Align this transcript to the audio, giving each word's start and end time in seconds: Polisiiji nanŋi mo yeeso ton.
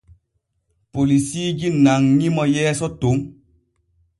Polisiiji 0.93 1.67
nanŋi 1.83 2.27
mo 2.35 2.43
yeeso 2.55 2.87
ton. 3.01 3.17